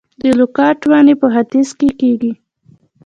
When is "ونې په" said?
0.89-1.27